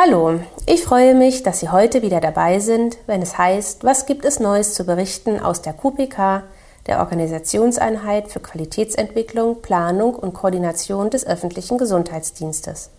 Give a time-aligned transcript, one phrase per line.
[0.00, 4.24] Hallo, ich freue mich, dass Sie heute wieder dabei sind, wenn es heißt, was gibt
[4.24, 6.44] es Neues zu berichten aus der QPK,
[6.86, 12.90] der Organisationseinheit für Qualitätsentwicklung, Planung und Koordination des öffentlichen Gesundheitsdienstes.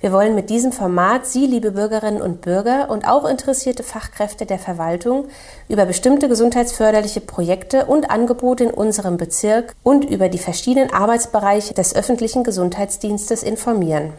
[0.00, 4.58] Wir wollen mit diesem Format Sie, liebe Bürgerinnen und Bürger und auch interessierte Fachkräfte der
[4.58, 5.26] Verwaltung
[5.68, 11.94] über bestimmte gesundheitsförderliche Projekte und Angebote in unserem Bezirk und über die verschiedenen Arbeitsbereiche des
[11.94, 14.14] öffentlichen Gesundheitsdienstes informieren.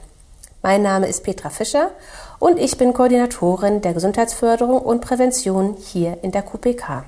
[0.61, 1.91] Mein Name ist Petra Fischer
[2.37, 7.05] und ich bin Koordinatorin der Gesundheitsförderung und Prävention hier in der QPK.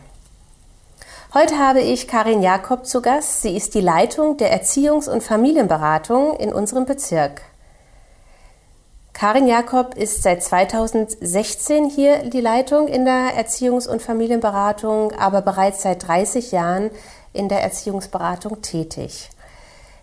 [1.33, 3.41] Heute habe ich Karin Jakob zu Gast.
[3.41, 7.41] Sie ist die Leitung der Erziehungs- und Familienberatung in unserem Bezirk.
[9.11, 15.81] Karin Jakob ist seit 2016 hier die Leitung in der Erziehungs- und Familienberatung, aber bereits
[15.81, 16.89] seit 30 Jahren
[17.33, 19.29] in der Erziehungsberatung tätig.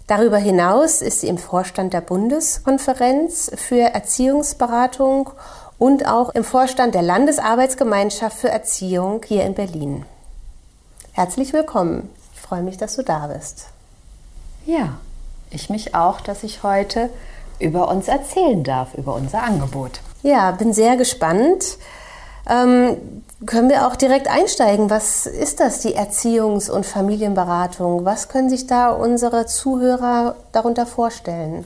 [0.09, 5.28] Darüber hinaus ist sie im Vorstand der Bundeskonferenz für Erziehungsberatung
[5.77, 10.06] und auch im Vorstand der Landesarbeitsgemeinschaft für Erziehung hier in Berlin.
[11.12, 12.09] Herzlich willkommen.
[12.34, 13.67] Ich freue mich, dass du da bist.
[14.65, 14.95] Ja,
[15.50, 17.11] ich mich auch, dass ich heute
[17.59, 20.00] über uns erzählen darf, über unser Angebot.
[20.22, 21.77] Ja, bin sehr gespannt.
[22.48, 22.97] Ähm,
[23.47, 24.91] können wir auch direkt einsteigen?
[24.91, 28.05] Was ist das, die Erziehungs- und Familienberatung?
[28.05, 31.64] Was können sich da unsere Zuhörer darunter vorstellen?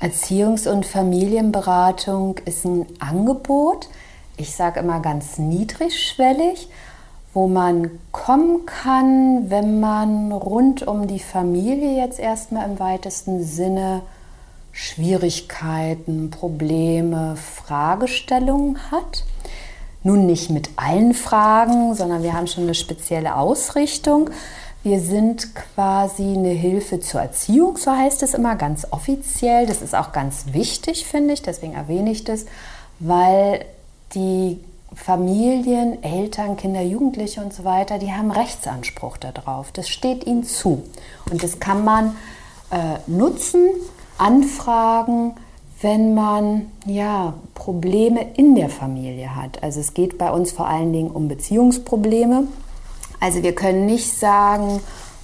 [0.00, 3.88] Erziehungs- und Familienberatung ist ein Angebot,
[4.36, 6.68] ich sage immer ganz niedrigschwellig,
[7.34, 14.02] wo man kommen kann, wenn man rund um die Familie jetzt erstmal im weitesten Sinne
[14.72, 19.24] Schwierigkeiten, Probleme, Fragestellungen hat
[20.08, 24.30] nun nicht mit allen Fragen, sondern wir haben schon eine spezielle Ausrichtung.
[24.82, 29.66] Wir sind quasi eine Hilfe zur Erziehung, so heißt es immer ganz offiziell.
[29.66, 32.46] Das ist auch ganz wichtig, finde ich, deswegen erwähne ich das,
[33.00, 33.66] weil
[34.14, 34.58] die
[34.94, 39.72] Familien, Eltern, Kinder, Jugendliche und so weiter, die haben Rechtsanspruch darauf.
[39.72, 40.84] Das steht ihnen zu.
[41.30, 42.16] Und das kann man
[42.70, 43.68] äh, nutzen,
[44.16, 45.34] anfragen,
[45.80, 49.62] wenn man ja Probleme in der Familie hat.
[49.62, 52.44] Also es geht bei uns vor allen Dingen um Beziehungsprobleme.
[53.20, 54.80] Also wir können nicht sagen,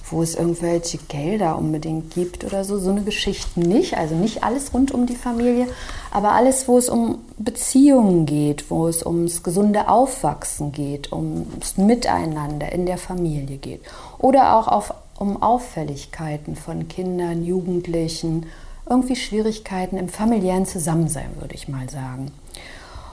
[0.09, 3.97] wo es irgendwelche Gelder unbedingt gibt oder so, so eine Geschichte nicht.
[3.97, 5.67] Also nicht alles rund um die Familie,
[6.11, 12.71] aber alles, wo es um Beziehungen geht, wo es ums gesunde Aufwachsen geht, ums Miteinander
[12.71, 13.81] in der Familie geht.
[14.19, 18.45] Oder auch auf, um Auffälligkeiten von Kindern, Jugendlichen,
[18.89, 22.31] irgendwie Schwierigkeiten im familiären Zusammensein, würde ich mal sagen.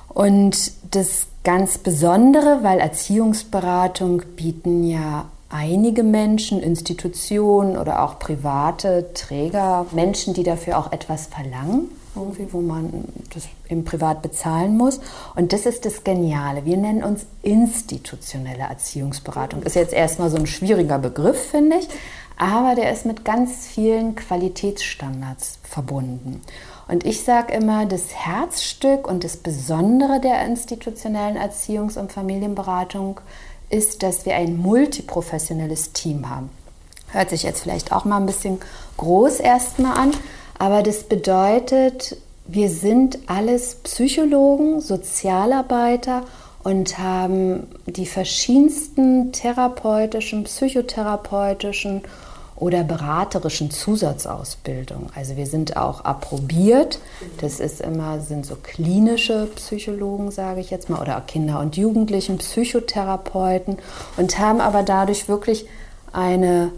[0.08, 9.86] Und das ganz Besondere, weil Erziehungsberatung bieten ja einige Menschen, Institutionen oder auch private Träger,
[9.92, 13.04] Menschen, die dafür auch etwas verlangen, irgendwie, wo man
[13.34, 15.00] das im Privat bezahlen muss.
[15.34, 16.64] Und das ist das Geniale.
[16.64, 19.62] Wir nennen uns institutionelle Erziehungsberatung.
[19.62, 21.88] Ist jetzt erstmal so ein schwieriger Begriff, finde ich
[22.42, 26.42] aber der ist mit ganz vielen Qualitätsstandards verbunden.
[26.88, 33.20] Und ich sage immer, das Herzstück und das Besondere der institutionellen Erziehungs- und Familienberatung
[33.70, 36.50] ist, dass wir ein multiprofessionelles Team haben.
[37.12, 38.58] Hört sich jetzt vielleicht auch mal ein bisschen
[38.96, 40.10] groß erstmal an,
[40.58, 42.16] aber das bedeutet,
[42.46, 46.24] wir sind alles Psychologen, Sozialarbeiter
[46.64, 52.02] und haben die verschiedensten therapeutischen, psychotherapeutischen
[52.62, 55.08] oder beraterischen Zusatzausbildungen.
[55.16, 57.00] Also wir sind auch approbiert.
[57.40, 62.38] Das ist immer sind so klinische Psychologen, sage ich jetzt mal, oder Kinder- und Jugendlichen
[62.38, 63.78] Psychotherapeuten
[64.16, 65.66] und haben aber dadurch wirklich
[66.12, 66.70] eine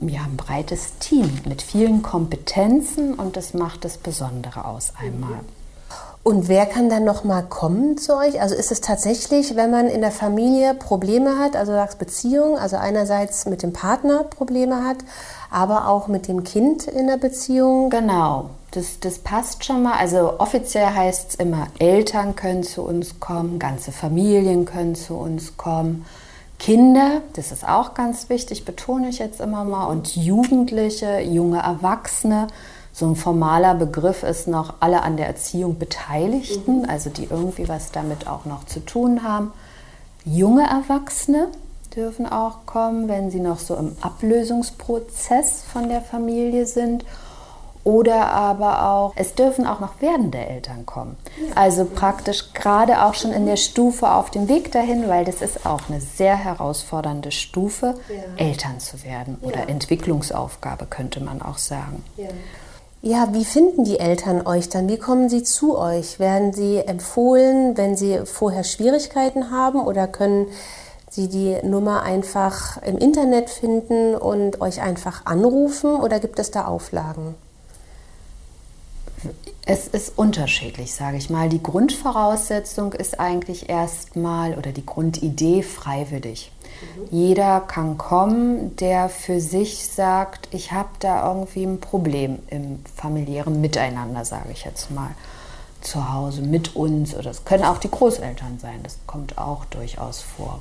[0.00, 5.40] ja, ein breites Team mit vielen Kompetenzen und das macht das Besondere aus einmal.
[6.24, 8.40] Und wer kann dann noch mal kommen zu euch?
[8.40, 12.76] Also ist es tatsächlich, wenn man in der Familie Probleme hat, also sagst Beziehung, also
[12.76, 14.96] einerseits mit dem Partner Probleme hat,
[15.50, 17.90] aber auch mit dem Kind in der Beziehung?
[17.90, 19.98] Genau, das, das passt schon mal.
[19.98, 25.58] Also offiziell heißt es immer, Eltern können zu uns kommen, ganze Familien können zu uns
[25.58, 26.06] kommen.
[26.58, 32.46] Kinder, das ist auch ganz wichtig, betone ich jetzt immer mal, und Jugendliche, junge Erwachsene
[32.94, 36.88] so ein formaler Begriff ist noch alle an der Erziehung Beteiligten, mhm.
[36.88, 39.52] also die irgendwie was damit auch noch zu tun haben.
[40.24, 41.48] Junge Erwachsene
[41.96, 47.04] dürfen auch kommen, wenn sie noch so im Ablösungsprozess von der Familie sind.
[47.82, 51.18] Oder aber auch, es dürfen auch noch werdende Eltern kommen.
[51.54, 55.66] Also praktisch gerade auch schon in der Stufe auf dem Weg dahin, weil das ist
[55.66, 58.42] auch eine sehr herausfordernde Stufe, ja.
[58.42, 59.68] Eltern zu werden oder ja.
[59.68, 62.02] Entwicklungsaufgabe könnte man auch sagen.
[62.16, 62.28] Ja.
[63.06, 64.88] Ja, wie finden die Eltern euch dann?
[64.88, 66.18] Wie kommen sie zu euch?
[66.18, 70.46] Werden sie empfohlen, wenn sie vorher Schwierigkeiten haben oder können
[71.10, 76.64] sie die Nummer einfach im Internet finden und euch einfach anrufen oder gibt es da
[76.64, 77.34] Auflagen?
[79.66, 81.50] Es ist unterschiedlich, sage ich mal.
[81.50, 86.52] Die Grundvoraussetzung ist eigentlich erstmal oder die Grundidee freiwillig.
[87.10, 93.60] Jeder kann kommen, der für sich sagt, ich habe da irgendwie ein Problem im familiären
[93.60, 95.10] Miteinander, sage ich jetzt mal,
[95.80, 97.14] zu Hause mit uns.
[97.14, 100.60] Oder es können auch die Großeltern sein, das kommt auch durchaus vor.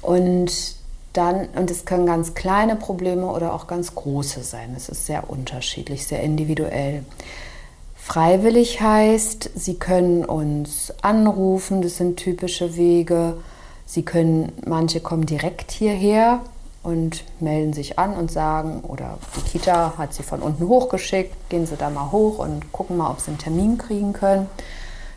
[0.00, 0.76] Und
[1.12, 4.74] dann, und es können ganz kleine Probleme oder auch ganz große sein.
[4.76, 7.04] Es ist sehr unterschiedlich, sehr individuell.
[7.96, 13.34] Freiwillig heißt, Sie können uns anrufen, das sind typische Wege.
[13.88, 16.40] Sie können, manche kommen direkt hierher
[16.82, 21.66] und melden sich an und sagen, oder die Kita hat sie von unten hochgeschickt, gehen
[21.66, 24.46] Sie da mal hoch und gucken mal, ob Sie einen Termin kriegen können.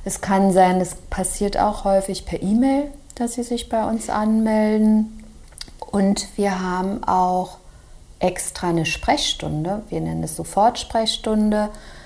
[0.05, 2.85] Es kann sein, es passiert auch häufig per E-Mail,
[3.15, 5.21] dass Sie sich bei uns anmelden.
[5.91, 7.57] Und wir haben auch
[8.19, 11.57] extra eine Sprechstunde, wir nennen es Sofortsprechstunde.
[11.57, 12.00] sprechstunde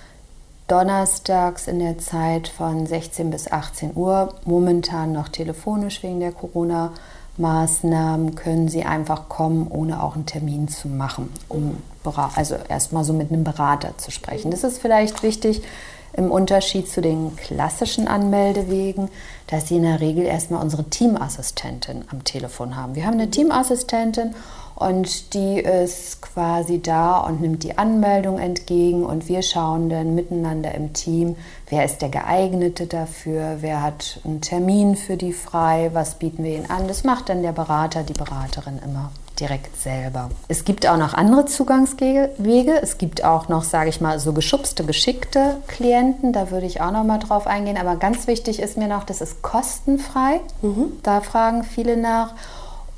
[0.68, 8.36] donnerstags in der Zeit von 16 bis 18 Uhr, momentan noch telefonisch wegen der Corona-Maßnahmen,
[8.36, 11.78] können Sie einfach kommen, ohne auch einen Termin zu machen, um
[12.36, 14.52] also erstmal so mit einem Berater zu sprechen.
[14.52, 15.64] Das ist vielleicht wichtig
[16.16, 19.10] im Unterschied zu den klassischen Anmeldewegen,
[19.48, 22.96] dass Sie in der Regel erstmal unsere Teamassistentin am Telefon haben.
[22.96, 24.34] Wir haben eine Teamassistentin
[24.76, 30.74] und die ist quasi da und nimmt die Anmeldung entgegen und wir schauen dann miteinander
[30.76, 31.36] im Team,
[31.70, 36.56] wer ist der geeignete dafür, wer hat einen Termin für die frei, was bieten wir
[36.56, 36.88] ihnen an.
[36.88, 40.30] Das macht dann der Berater, die Beraterin immer direkt selber.
[40.48, 42.80] Es gibt auch noch andere Zugangswege.
[42.82, 46.34] Es gibt auch noch, sage ich mal, so geschubste, geschickte Klienten.
[46.34, 47.78] Da würde ich auch noch mal drauf eingehen.
[47.78, 50.42] Aber ganz wichtig ist mir noch, das ist kostenfrei.
[50.62, 50.94] Mhm.
[51.04, 52.34] Da fragen viele nach.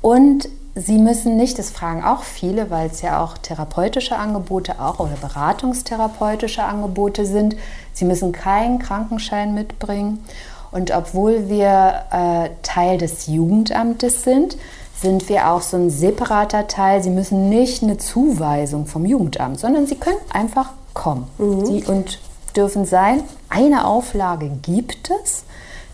[0.00, 0.48] Und
[0.80, 5.16] Sie müssen nicht, das fragen auch viele, weil es ja auch therapeutische Angebote auch oder
[5.20, 7.56] beratungstherapeutische Angebote sind.
[7.94, 10.24] Sie müssen keinen Krankenschein mitbringen.
[10.70, 14.56] Und obwohl wir äh, Teil des Jugendamtes sind,
[15.00, 17.02] sind wir auch so ein separater Teil.
[17.02, 21.66] Sie müssen nicht eine Zuweisung vom Jugendamt, sondern Sie können einfach kommen mhm.
[21.66, 22.20] Sie, und
[22.56, 23.22] dürfen sein.
[23.48, 25.44] Eine Auflage gibt es.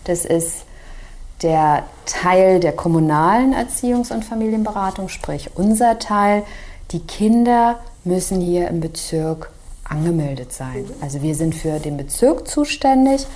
[0.04, 0.64] Das ist
[1.42, 6.44] der Teil der kommunalen Erziehungs- und Familienberatung, sprich unser Teil,
[6.90, 9.50] die Kinder müssen hier im Bezirk
[9.84, 10.86] angemeldet sein.
[11.00, 13.26] Also wir sind für den Bezirk zuständig.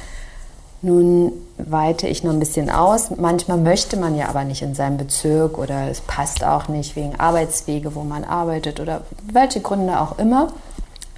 [0.80, 3.10] Nun weite ich noch ein bisschen aus.
[3.16, 7.18] Manchmal möchte man ja aber nicht in seinem Bezirk oder es passt auch nicht wegen
[7.18, 9.02] Arbeitswege, wo man arbeitet oder
[9.32, 10.52] welche Gründe auch immer.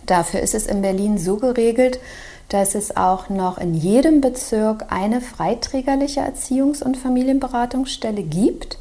[0.07, 2.01] Dafür ist es in Berlin so geregelt,
[2.49, 8.79] dass es auch noch in jedem Bezirk eine freiträgerliche Erziehungs- und Familienberatungsstelle gibt.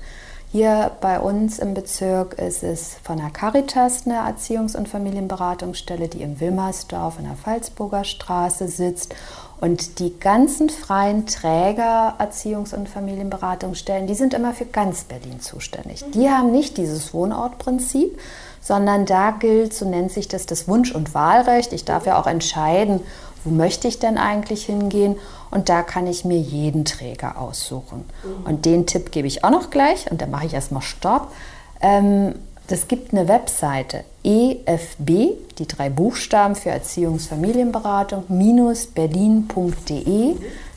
[0.52, 6.24] Hier bei uns im Bezirk ist es von der Caritas eine Erziehungs- und Familienberatungsstelle, die
[6.24, 9.14] im Wilmersdorf in der Pfalzburger Straße sitzt.
[9.62, 16.06] Und die ganzen freien Träger Erziehungs- und Familienberatungsstellen, die sind immer für ganz Berlin zuständig.
[16.14, 18.18] Die haben nicht dieses Wohnortprinzip,
[18.62, 21.74] sondern da gilt, so nennt sich das, das Wunsch- und Wahlrecht.
[21.74, 23.02] Ich darf ja auch entscheiden,
[23.44, 25.16] wo möchte ich denn eigentlich hingehen?
[25.52, 28.06] Und da kann ich mir jeden Träger aussuchen.
[28.24, 28.46] Mhm.
[28.46, 31.32] Und den Tipp gebe ich auch noch gleich und dann mache ich erstmal Stopp.
[31.82, 32.36] Ähm,
[32.70, 40.36] das gibt eine Webseite EFB, die drei Buchstaben für Erziehungsfamilienberatung, minus berlin.de.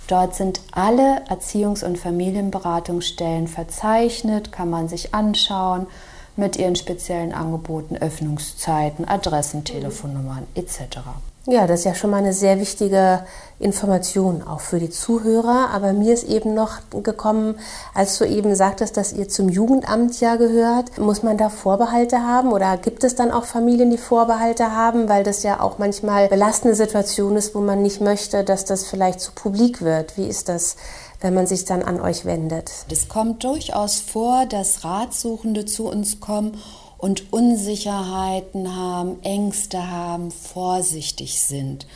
[0.08, 5.86] Dort sind alle Erziehungs- und Familienberatungsstellen verzeichnet, kann man sich anschauen
[6.34, 10.98] mit ihren speziellen Angeboten, Öffnungszeiten, Adressen, Telefonnummern etc.
[11.46, 13.24] Ja, das ist ja schon mal eine sehr wichtige
[13.58, 15.70] Information auch für die Zuhörer.
[15.72, 17.56] Aber mir ist eben noch gekommen,
[17.94, 22.52] als du eben sagtest, dass ihr zum Jugendamt ja gehört, muss man da Vorbehalte haben
[22.52, 26.76] oder gibt es dann auch Familien, die Vorbehalte haben, weil das ja auch manchmal belastende
[26.76, 30.16] Situation ist, wo man nicht möchte, dass das vielleicht zu publik wird.
[30.16, 30.76] Wie ist das?
[31.22, 32.72] wenn man sich dann an euch wendet.
[32.90, 36.60] Es kommt durchaus vor, dass Ratsuchende zu uns kommen
[37.02, 41.88] und Unsicherheiten haben, Ängste haben, vorsichtig sind.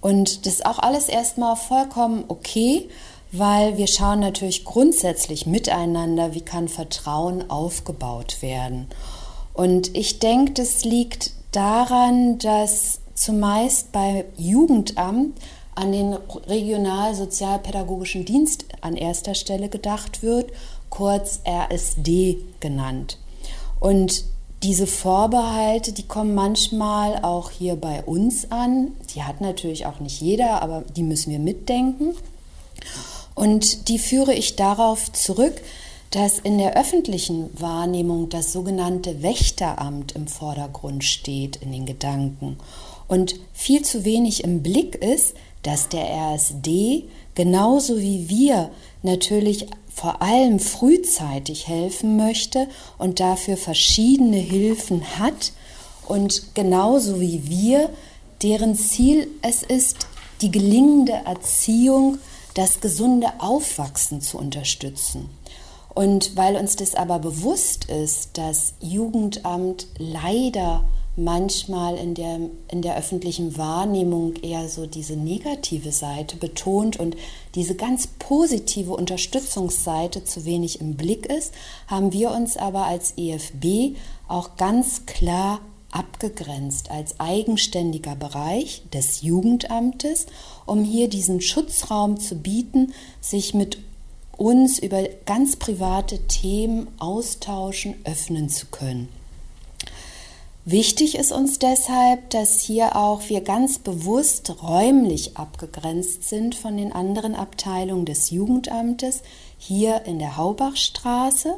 [0.00, 2.88] Und das ist auch alles erstmal vollkommen okay,
[3.30, 8.88] weil wir schauen natürlich grundsätzlich miteinander, wie kann Vertrauen aufgebaut werden.
[9.54, 15.38] Und ich denke, das liegt daran, dass zumeist bei Jugendamt
[15.76, 20.50] an den Regionalsozialpädagogischen Dienst an erster Stelle gedacht wird,
[20.90, 23.18] kurz RSD genannt.
[23.78, 24.24] Und
[24.62, 28.92] diese Vorbehalte, die kommen manchmal auch hier bei uns an.
[29.14, 32.14] Die hat natürlich auch nicht jeder, aber die müssen wir mitdenken.
[33.34, 35.60] Und die führe ich darauf zurück,
[36.10, 42.58] dass in der öffentlichen Wahrnehmung das sogenannte Wächteramt im Vordergrund steht in den Gedanken
[43.08, 47.04] und viel zu wenig im Blick ist, dass der RSD
[47.38, 48.68] genauso wie wir
[49.04, 52.66] natürlich vor allem frühzeitig helfen möchte
[52.98, 55.52] und dafür verschiedene Hilfen hat
[56.08, 57.90] und genauso wie wir,
[58.42, 60.08] deren Ziel es ist,
[60.40, 62.18] die gelingende Erziehung,
[62.54, 65.30] das gesunde Aufwachsen zu unterstützen.
[65.94, 70.82] Und weil uns das aber bewusst ist, dass Jugendamt leider
[71.18, 72.38] manchmal in der,
[72.70, 77.16] in der öffentlichen Wahrnehmung eher so diese negative Seite betont und
[77.54, 81.52] diese ganz positive Unterstützungsseite zu wenig im Blick ist,
[81.88, 83.96] haben wir uns aber als EFB
[84.28, 85.60] auch ganz klar
[85.90, 90.26] abgegrenzt als eigenständiger Bereich des Jugendamtes,
[90.66, 93.78] um hier diesen Schutzraum zu bieten, sich mit
[94.36, 99.08] uns über ganz private Themen austauschen, öffnen zu können.
[100.70, 106.92] Wichtig ist uns deshalb, dass hier auch wir ganz bewusst räumlich abgegrenzt sind von den
[106.92, 109.22] anderen Abteilungen des Jugendamtes,
[109.56, 111.54] hier in der Haubachstraße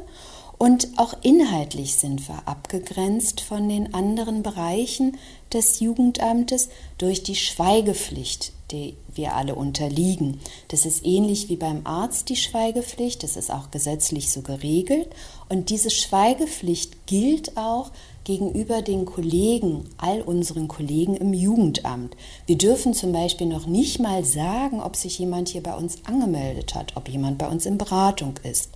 [0.61, 5.17] und auch inhaltlich sind wir abgegrenzt von den anderen Bereichen
[5.51, 10.39] des Jugendamtes durch die Schweigepflicht, die wir alle unterliegen.
[10.67, 15.09] Das ist ähnlich wie beim Arzt die Schweigepflicht, das ist auch gesetzlich so geregelt.
[15.51, 17.91] Und diese Schweigepflicht gilt auch
[18.23, 22.15] gegenüber den Kollegen, all unseren Kollegen im Jugendamt.
[22.45, 26.73] Wir dürfen zum Beispiel noch nicht mal sagen, ob sich jemand hier bei uns angemeldet
[26.73, 28.69] hat, ob jemand bei uns in Beratung ist,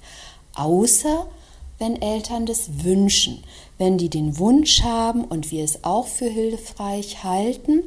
[0.54, 1.28] außer
[1.80, 3.42] wenn Eltern das wünschen,
[3.78, 7.84] wenn die den Wunsch haben und wir es auch für hilfreich halten,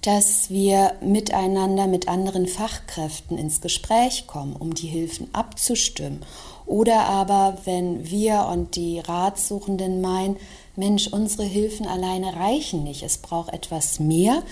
[0.00, 6.24] dass wir miteinander mit anderen Fachkräften ins Gespräch kommen, um die Hilfen abzustimmen
[6.70, 10.36] oder aber, wenn wir und die Ratsuchenden meinen,
[10.76, 14.44] Mensch, unsere Hilfen alleine reichen nicht, es braucht etwas mehr,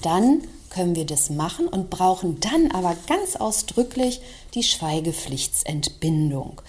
[0.00, 0.40] dann
[0.70, 4.22] können wir das machen und brauchen dann aber ganz ausdrücklich
[4.54, 6.62] die Schweigepflichtsentbindung.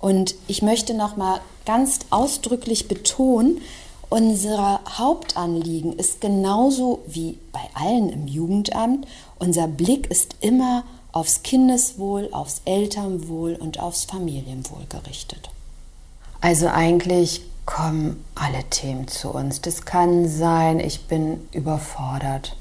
[0.00, 3.60] Und ich möchte noch mal ganz ausdrücklich betonen,
[4.08, 9.06] unser Hauptanliegen ist genauso wie bei allen im Jugendamt,
[9.38, 15.48] unser Blick ist immer aufs Kindeswohl, aufs Elternwohl und aufs Familienwohl gerichtet.
[16.40, 19.60] Also eigentlich kommen alle Themen zu uns.
[19.60, 22.56] Das kann sein, ich bin überfordert.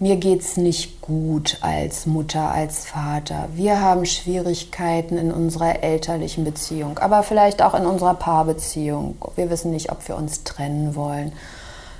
[0.00, 3.48] Mir geht es nicht gut als Mutter, als Vater.
[3.54, 9.16] Wir haben Schwierigkeiten in unserer elterlichen Beziehung, aber vielleicht auch in unserer Paarbeziehung.
[9.36, 11.32] Wir wissen nicht, ob wir uns trennen wollen.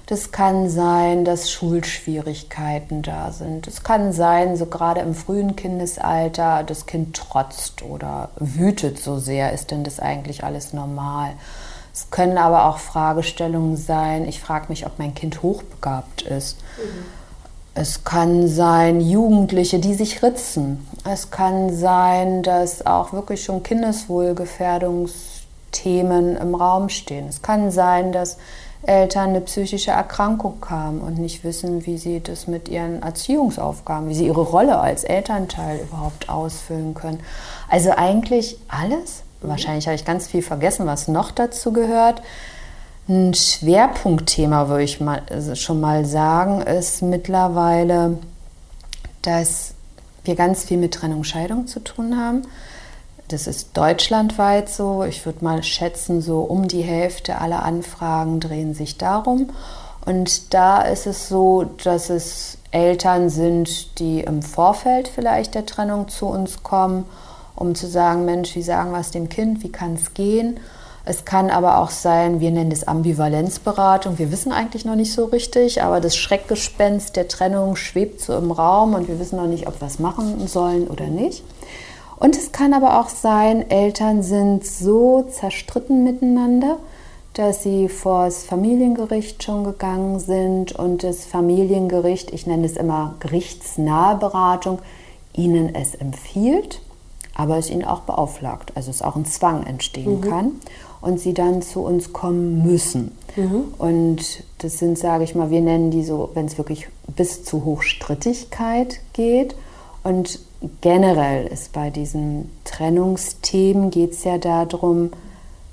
[0.06, 3.66] Das kann sein, dass Schulschwierigkeiten da sind.
[3.66, 9.52] Es kann sein, so gerade im frühen Kindesalter, das Kind trotzt oder wütet so sehr.
[9.52, 11.32] Ist denn das eigentlich alles normal?
[11.92, 14.28] Es können aber auch Fragestellungen sein.
[14.28, 16.58] Ich frage mich, ob mein Kind hochbegabt ist.
[16.76, 17.06] Mhm.
[17.74, 20.86] Es kann sein, Jugendliche, die sich ritzen.
[21.04, 27.28] Es kann sein, dass auch wirklich schon Kindeswohlgefährdungsthemen im Raum stehen.
[27.28, 28.38] Es kann sein, dass
[28.82, 34.14] Eltern eine psychische Erkrankung haben und nicht wissen, wie sie das mit ihren Erziehungsaufgaben, wie
[34.14, 37.20] sie ihre Rolle als Elternteil überhaupt ausfüllen können.
[37.68, 39.22] Also eigentlich alles.
[39.40, 39.48] Mhm.
[39.48, 42.22] Wahrscheinlich habe ich ganz viel vergessen, was noch dazu gehört.
[43.08, 48.18] Ein Schwerpunktthema, würde ich mal, also schon mal sagen, ist mittlerweile,
[49.22, 49.74] dass
[50.24, 52.42] wir ganz viel mit Trennung, Scheidung zu tun haben.
[53.28, 55.02] Das ist deutschlandweit so.
[55.02, 59.50] Ich würde mal schätzen, so um die Hälfte aller Anfragen drehen sich darum.
[60.04, 66.06] Und da ist es so, dass es Eltern sind, die im Vorfeld vielleicht der Trennung
[66.08, 67.04] zu uns kommen,
[67.56, 70.60] um zu sagen, Mensch, wie sagen wir es dem Kind, wie kann es gehen?
[71.04, 74.18] Es kann aber auch sein, wir nennen das Ambivalenzberatung.
[74.18, 78.50] Wir wissen eigentlich noch nicht so richtig, aber das Schreckgespenst der Trennung schwebt so im
[78.50, 81.42] Raum und wir wissen noch nicht, ob wir es machen sollen oder nicht.
[82.18, 86.78] Und es kann aber auch sein, Eltern sind so zerstritten miteinander,
[87.34, 93.14] dass sie vor das Familiengericht schon gegangen sind und das Familiengericht, ich nenne es immer
[93.20, 94.78] gerichtsnahe Beratung,
[95.34, 96.80] ihnen es empfiehlt,
[97.34, 100.20] aber es ihnen auch beauflagt, also es auch ein Zwang entstehen mhm.
[100.22, 100.52] kann
[101.02, 103.12] und sie dann zu uns kommen müssen.
[103.36, 103.74] Mhm.
[103.76, 107.66] Und das sind, sage ich mal, wir nennen die so, wenn es wirklich bis zu
[107.66, 109.54] Hochstrittigkeit geht.
[110.02, 110.40] Und
[110.80, 115.12] generell ist bei diesen Trennungsthemen geht es ja darum,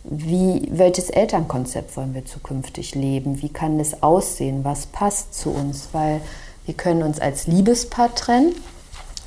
[0.04, 3.42] wie, welches Elternkonzept wollen wir zukünftig leben?
[3.42, 4.64] Wie kann das aussehen?
[4.64, 5.90] Was passt zu uns?
[5.94, 6.20] Weil
[6.66, 8.54] wir können uns als Liebespaar trennen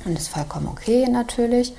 [0.05, 1.73] und das ist vollkommen okay natürlich,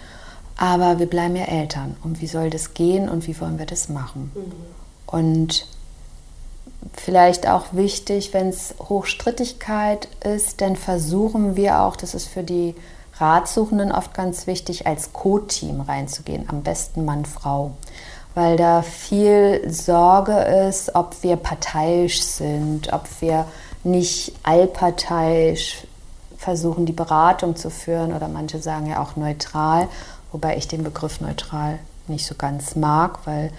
[0.56, 1.96] aber wir bleiben ja Eltern.
[2.02, 4.32] Und wie soll das gehen und wie wollen wir das machen?
[4.34, 4.52] Mhm.
[5.06, 5.66] Und
[6.92, 12.74] vielleicht auch wichtig, wenn es Hochstrittigkeit ist, dann versuchen wir auch, das ist für die
[13.20, 17.72] Ratsuchenden oft ganz wichtig, als Co-Team reinzugehen, am besten Mann, Frau.
[18.34, 23.46] Weil da viel Sorge ist, ob wir parteiisch sind, ob wir
[23.82, 25.86] nicht allparteiisch
[26.36, 29.88] versuchen, die Beratung zu führen oder manche sagen ja auch neutral,
[30.30, 33.50] wobei ich den Begriff neutral nicht so ganz mag, weil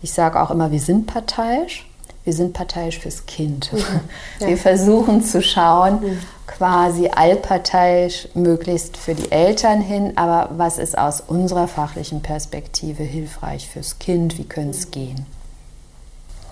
[0.00, 1.89] ich sage auch immer, wir sind parteiisch,
[2.24, 3.72] wir sind parteiisch fürs Kind.
[3.72, 3.84] Mhm.
[4.46, 6.18] Wir versuchen zu schauen, mhm.
[6.46, 13.68] quasi allparteiisch möglichst für die Eltern hin, aber was ist aus unserer fachlichen Perspektive hilfreich
[13.68, 14.90] fürs Kind, wie könnte es mhm.
[14.90, 15.26] gehen?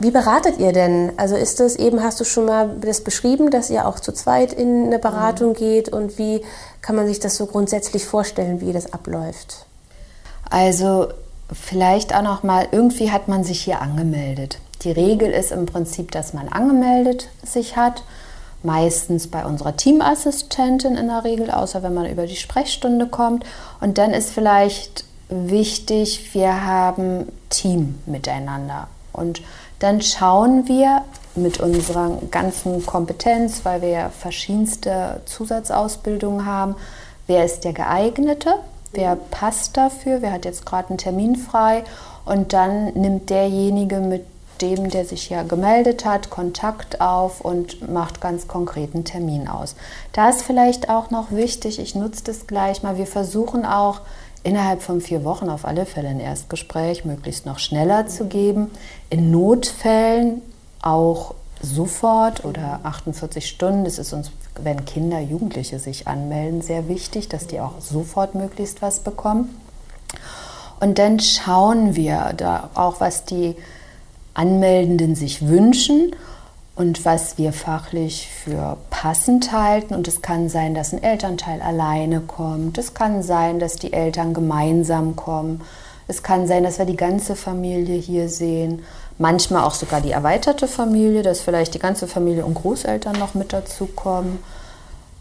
[0.01, 1.13] Wie beratet ihr denn?
[1.17, 4.53] Also ist das eben, hast du schon mal das beschrieben, dass ihr auch zu zweit
[4.53, 5.55] in eine Beratung mhm.
[5.55, 6.43] geht und wie
[6.81, 9.67] kann man sich das so grundsätzlich vorstellen, wie das abläuft?
[10.49, 11.09] Also
[11.53, 14.61] vielleicht auch noch mal, irgendwie hat man sich hier angemeldet.
[14.83, 18.05] Die Regel ist im Prinzip, dass man angemeldet sich hat,
[18.63, 23.45] meistens bei unserer Teamassistentin in der Regel, außer wenn man über die Sprechstunde kommt.
[23.81, 28.89] Und dann ist vielleicht wichtig, wir haben Team miteinander.
[29.13, 29.43] Und
[29.81, 31.03] dann schauen wir
[31.35, 36.75] mit unserer ganzen Kompetenz, weil wir verschiedenste Zusatzausbildungen haben,
[37.27, 38.55] wer ist der geeignete,
[38.93, 41.85] wer passt dafür, wer hat jetzt gerade einen Termin frei
[42.25, 44.25] und dann nimmt derjenige mit
[44.61, 49.77] dem, der sich ja gemeldet hat, Kontakt auf und macht ganz konkreten Termin aus.
[50.13, 54.01] Da ist vielleicht auch noch wichtig, ich nutze das gleich mal, wir versuchen auch
[54.43, 58.71] innerhalb von vier Wochen auf alle Fälle ein Erstgespräch möglichst noch schneller zu geben.
[59.11, 60.43] In Notfällen
[60.81, 63.85] auch sofort oder 48 Stunden.
[63.85, 68.81] Das ist uns, wenn Kinder, Jugendliche sich anmelden, sehr wichtig, dass die auch sofort möglichst
[68.83, 69.61] was bekommen.
[70.81, 73.57] Und dann schauen wir da auch, was die
[74.39, 76.15] Anmeldenden sich wünschen
[76.77, 79.95] und was wir fachlich für passend halten.
[79.95, 82.79] Und es kann sein, dass ein Elternteil alleine kommt.
[82.79, 85.63] Es kann sein, dass die Eltern gemeinsam kommen.
[86.07, 88.85] Es kann sein, dass wir die ganze Familie hier sehen.
[89.19, 93.53] Manchmal auch sogar die erweiterte Familie, dass vielleicht die ganze Familie und Großeltern noch mit
[93.53, 94.39] dazukommen.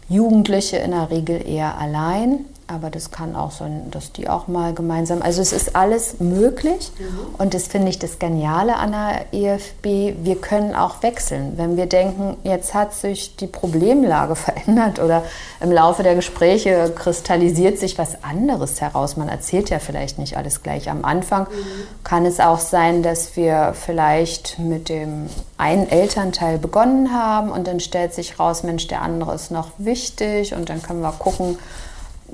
[0.08, 2.44] Jugendliche in der Regel eher allein.
[2.70, 5.22] Aber das kann auch sein, dass die auch mal gemeinsam.
[5.22, 7.34] Also es ist alles möglich mhm.
[7.38, 10.22] und das finde ich das Geniale an der EFB.
[10.22, 11.54] Wir können auch wechseln.
[11.56, 15.24] Wenn wir denken, jetzt hat sich die Problemlage verändert oder
[15.60, 19.16] im Laufe der Gespräche kristallisiert sich was anderes heraus.
[19.16, 21.44] Man erzählt ja vielleicht nicht alles gleich am Anfang.
[21.44, 22.04] Mhm.
[22.04, 27.80] Kann es auch sein, dass wir vielleicht mit dem einen Elternteil begonnen haben und dann
[27.80, 31.58] stellt sich raus, Mensch, der andere ist noch wichtig und dann können wir gucken,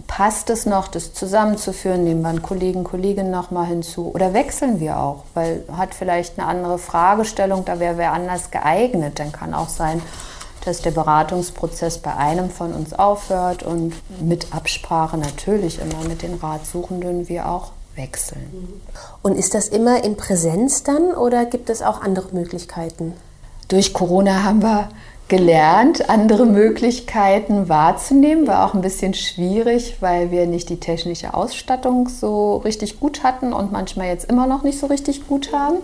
[0.06, 2.04] passt es noch, das zusammenzuführen?
[2.04, 4.10] Nehmen wir einen Kollegen, Kollegin nochmal hinzu?
[4.14, 5.24] Oder wechseln wir auch?
[5.34, 9.18] Weil hat vielleicht eine andere Fragestellung, da wäre wer anders geeignet.
[9.18, 10.02] Dann kann auch sein,
[10.64, 16.34] dass der Beratungsprozess bei einem von uns aufhört und mit Absprache natürlich immer mit den
[16.34, 18.80] Ratsuchenden wir auch wechseln.
[19.22, 23.12] Und ist das immer in Präsenz dann oder gibt es auch andere Möglichkeiten?
[23.68, 24.88] Durch Corona haben wir
[25.28, 28.46] gelernt, andere Möglichkeiten wahrzunehmen.
[28.46, 33.52] War auch ein bisschen schwierig, weil wir nicht die technische Ausstattung so richtig gut hatten
[33.52, 35.78] und manchmal jetzt immer noch nicht so richtig gut haben.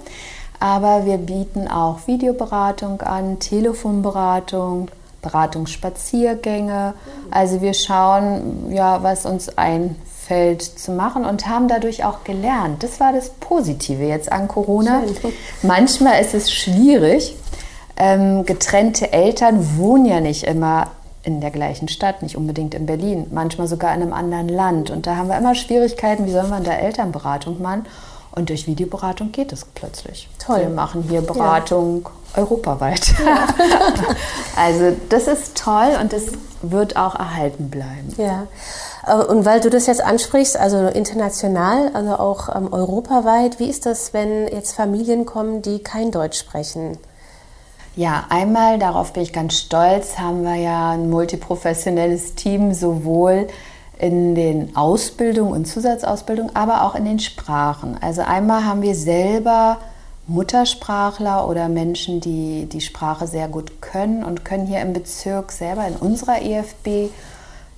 [0.58, 4.88] Aber wir bieten auch Videoberatung an, Telefonberatung,
[5.22, 6.92] Beratungsspaziergänge.
[7.30, 12.82] Also wir schauen, ja, was uns einfällt zu machen und haben dadurch auch gelernt.
[12.82, 15.02] Das war das Positive jetzt an Corona.
[15.62, 17.36] Manchmal ist es schwierig,
[18.00, 20.86] ähm, getrennte Eltern wohnen ja nicht immer
[21.22, 24.90] in der gleichen Stadt, nicht unbedingt in Berlin, manchmal sogar in einem anderen Land.
[24.90, 27.84] Und da haben wir immer Schwierigkeiten, wie soll man da Elternberatung machen?
[28.32, 30.30] Und durch Videoberatung geht es plötzlich.
[30.38, 30.60] Toll.
[30.60, 32.42] Wir machen hier Beratung ja.
[32.42, 33.12] europaweit.
[33.22, 33.48] Ja.
[34.56, 36.22] also das ist toll und das
[36.62, 38.14] wird auch erhalten bleiben.
[38.16, 38.46] Ja.
[39.26, 44.14] Und weil du das jetzt ansprichst, also international, also auch ähm, europaweit, wie ist das,
[44.14, 46.96] wenn jetzt Familien kommen, die kein Deutsch sprechen?
[47.96, 53.48] Ja, einmal, darauf bin ich ganz stolz, haben wir ja ein multiprofessionelles Team, sowohl
[53.98, 57.98] in den Ausbildungen und Zusatzausbildungen, aber auch in den Sprachen.
[58.00, 59.78] Also einmal haben wir selber
[60.28, 65.86] Muttersprachler oder Menschen, die die Sprache sehr gut können und können hier im Bezirk selber
[65.86, 67.10] in unserer EFB,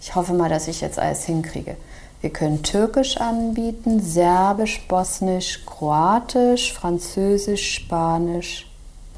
[0.01, 1.77] ich hoffe mal, dass ich jetzt alles hinkriege.
[2.21, 8.71] Wir können Türkisch anbieten, Serbisch, Bosnisch, Kroatisch, Französisch, Spanisch,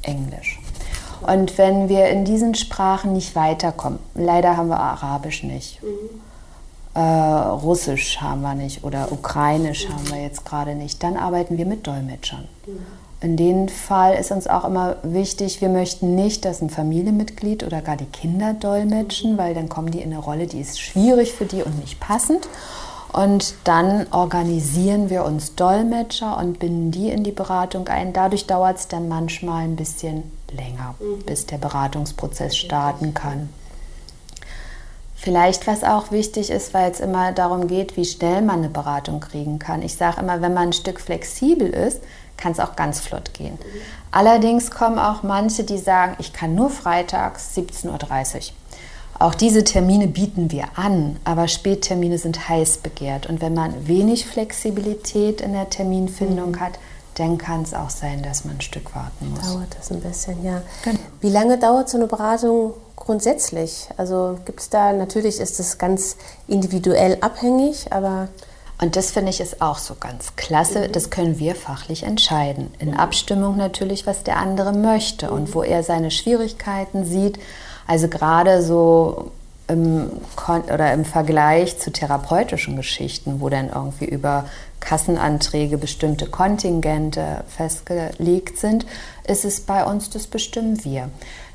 [0.03, 0.61] Englisch.
[1.27, 7.01] Und wenn wir in diesen Sprachen nicht weiterkommen, leider haben wir Arabisch nicht, mhm.
[7.01, 9.93] äh, Russisch haben wir nicht oder Ukrainisch mhm.
[9.95, 12.47] haben wir jetzt gerade nicht, dann arbeiten wir mit Dolmetschern.
[12.67, 12.87] Mhm.
[13.25, 17.81] In dem Fall ist uns auch immer wichtig, wir möchten nicht, dass ein Familienmitglied oder
[17.81, 21.47] gar die Kinder dolmetschen, weil dann kommen die in eine Rolle, die ist schwierig für
[21.47, 22.47] die und nicht passend.
[23.15, 28.13] Und dann organisieren wir uns Dolmetscher und binden die in die Beratung ein.
[28.13, 30.25] Dadurch dauert es dann manchmal ein bisschen
[30.57, 31.23] länger, mhm.
[31.25, 33.49] bis der Beratungsprozess starten kann.
[35.15, 39.21] Vielleicht, was auch wichtig ist, weil es immer darum geht, wie schnell man eine Beratung
[39.21, 39.81] kriegen kann.
[39.81, 42.03] Ich sage immer, wenn man ein Stück flexibel ist,
[42.37, 43.55] kann es auch ganz flott gehen.
[43.55, 43.81] Mhm.
[44.11, 48.55] Allerdings kommen auch manche, die sagen, ich kann nur freitags 17.30 Uhr.
[49.19, 53.27] Auch diese Termine bieten wir an, aber Spättermine sind heiß begehrt.
[53.27, 56.61] Und wenn man wenig Flexibilität in der Terminfindung mhm.
[56.61, 56.79] hat,
[57.15, 59.53] dann kann es auch sein, dass man ein Stück warten muss.
[59.53, 60.63] Dauert das ein bisschen, ja.
[60.83, 60.99] Genau.
[61.21, 63.89] Wie lange dauert so eine Beratung grundsätzlich?
[63.97, 66.17] Also gibt es da, natürlich ist es ganz
[66.49, 68.29] individuell abhängig, aber...
[68.81, 70.89] Und das finde ich ist auch so ganz klasse.
[70.89, 70.93] Mhm.
[70.93, 72.75] Das können wir fachlich entscheiden.
[72.81, 72.97] In mhm.
[72.97, 75.55] Abstimmung natürlich, was der andere möchte und mhm.
[75.55, 77.39] wo er seine Schwierigkeiten sieht
[77.87, 79.31] also gerade so
[79.69, 80.11] im,
[80.73, 84.45] oder im Vergleich zu therapeutischen Geschichten, wo dann irgendwie über
[84.81, 88.85] Kassenanträge bestimmte Kontingente festgelegt sind,
[89.27, 91.09] ist es bei uns, das bestimmen wir.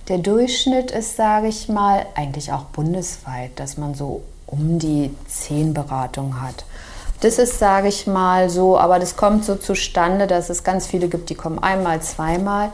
[0.07, 5.75] Der Durchschnitt ist, sage ich mal, eigentlich auch bundesweit, dass man so um die zehn
[5.75, 6.65] Beratungen hat.
[7.21, 11.09] Das ist, sage ich mal, so, aber das kommt so zustande, dass es ganz viele
[11.09, 12.71] gibt, die kommen einmal, zweimal.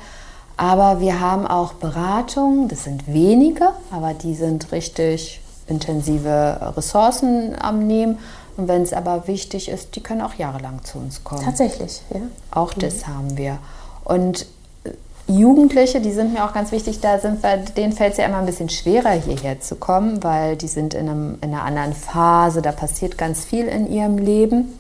[0.58, 7.86] Aber wir haben auch Beratungen, das sind wenige, aber die sind richtig intensive Ressourcen am
[7.86, 8.20] Nehmen.
[8.58, 11.44] Und wenn es aber wichtig ist, die können auch jahrelang zu uns kommen.
[11.44, 12.22] Tatsächlich, ja.
[12.52, 13.08] Auch das mhm.
[13.08, 13.58] haben wir.
[14.06, 14.46] Und
[14.86, 14.92] äh,
[15.28, 18.38] Jugendliche, die sind mir auch ganz wichtig, da sind wir, denen fällt es ja immer
[18.38, 22.62] ein bisschen schwerer, hierher zu kommen, weil die sind in, einem, in einer anderen Phase,
[22.62, 24.80] da passiert ganz viel in ihrem Leben.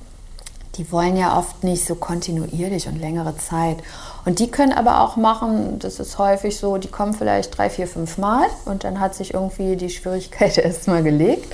[0.77, 3.77] Die wollen ja oft nicht so kontinuierlich und längere Zeit.
[4.25, 7.87] Und die können aber auch machen, das ist häufig so, die kommen vielleicht drei, vier,
[7.87, 11.53] fünf Mal und dann hat sich irgendwie die Schwierigkeit erstmal gelegt.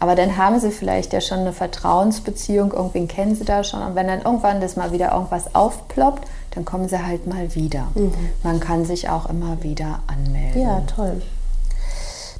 [0.00, 3.82] Aber dann haben sie vielleicht ja schon eine Vertrauensbeziehung, irgendwen kennen sie da schon.
[3.82, 7.88] Und wenn dann irgendwann das mal wieder irgendwas aufploppt, dann kommen sie halt mal wieder.
[7.94, 8.12] Mhm.
[8.42, 10.62] Man kann sich auch immer wieder anmelden.
[10.62, 11.20] Ja, toll.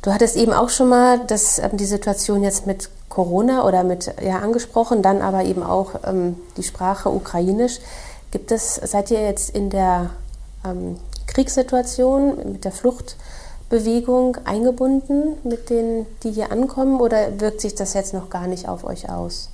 [0.02, 4.14] Du hattest eben auch schon mal das, ähm, die Situation jetzt mit Corona oder mit
[4.24, 7.80] ja angesprochen, dann aber eben auch ähm, die Sprache Ukrainisch.
[8.30, 10.10] Gibt es, seid ihr jetzt in der
[10.64, 17.94] ähm, Kriegssituation mit der Fluchtbewegung eingebunden mit denen, die hier ankommen oder wirkt sich das
[17.94, 19.50] jetzt noch gar nicht auf euch aus?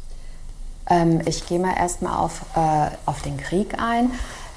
[0.88, 4.10] Ähm, ich gehe mal erstmal auf, äh, auf den Krieg ein.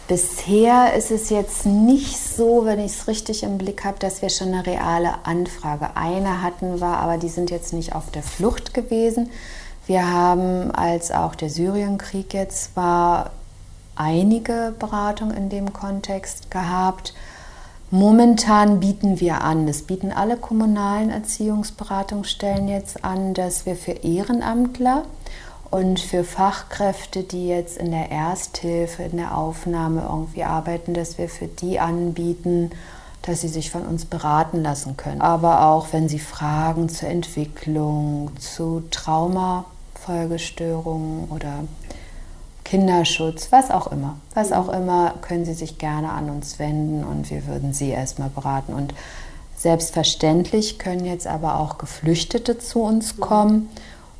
[0.07, 4.29] Bisher ist es jetzt nicht so, wenn ich es richtig im Blick habe, dass wir
[4.29, 5.95] schon eine reale Anfrage.
[5.95, 9.29] Eine hatten wir, aber die sind jetzt nicht auf der Flucht gewesen.
[9.85, 13.31] Wir haben, als auch der Syrienkrieg jetzt war,
[13.99, 17.13] einige Beratungen in dem Kontext gehabt.
[17.91, 25.03] Momentan bieten wir an, das bieten alle kommunalen Erziehungsberatungsstellen jetzt an, dass wir für Ehrenamtler
[25.71, 31.29] und für Fachkräfte, die jetzt in der Ersthilfe, in der Aufnahme irgendwie arbeiten, dass wir
[31.29, 32.71] für die anbieten,
[33.23, 35.21] dass sie sich von uns beraten lassen können.
[35.21, 41.65] Aber auch wenn sie Fragen zur Entwicklung, zu Traumafolgestörungen oder
[42.69, 44.17] Kinderschutz, was auch immer.
[44.35, 48.29] Was auch immer, können Sie sich gerne an uns wenden und wir würden Sie erstmal
[48.29, 48.73] beraten.
[48.73, 48.93] Und
[49.57, 53.69] selbstverständlich können jetzt aber auch Geflüchtete zu uns kommen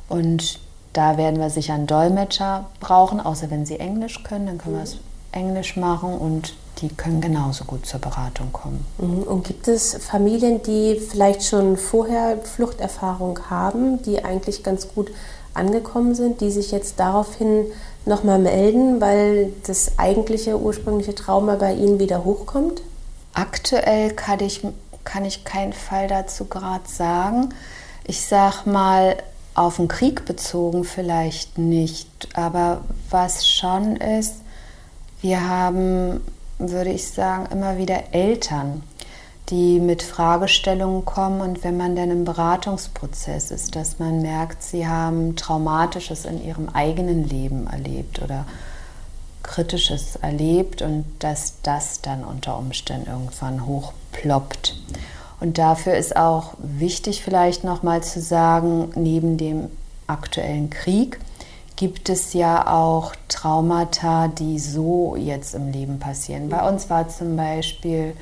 [0.08, 0.58] und
[0.92, 4.82] da werden wir sicher einen Dolmetscher brauchen, außer wenn sie Englisch können, dann können wir
[4.82, 4.96] es
[5.30, 8.84] Englisch machen und die können genauso gut zur Beratung kommen.
[8.98, 9.22] Mhm.
[9.22, 15.12] Und gibt es Familien, die vielleicht schon vorher Fluchterfahrung haben, die eigentlich ganz gut
[15.54, 17.66] angekommen sind, die sich jetzt daraufhin
[18.06, 22.82] nochmal melden, weil das eigentliche ursprüngliche Trauma bei ihnen wieder hochkommt?
[23.34, 24.62] Aktuell kann ich,
[25.04, 27.50] kann ich keinen Fall dazu gerade sagen.
[28.04, 29.16] Ich sag mal,
[29.54, 34.36] auf den Krieg bezogen vielleicht nicht, aber was schon ist,
[35.20, 36.20] wir haben,
[36.58, 38.82] würde ich sagen, immer wieder Eltern,
[39.50, 44.86] die mit Fragestellungen kommen und wenn man dann im Beratungsprozess ist, dass man merkt, sie
[44.86, 48.46] haben Traumatisches in ihrem eigenen Leben erlebt oder
[49.42, 54.76] Kritisches erlebt und dass das dann unter Umständen irgendwann hochploppt.
[55.40, 59.70] Und dafür ist auch wichtig vielleicht nochmal zu sagen, neben dem
[60.06, 61.18] aktuellen Krieg
[61.76, 66.50] gibt es ja auch Traumata, die so jetzt im Leben passieren.
[66.50, 68.14] Bei uns war zum Beispiel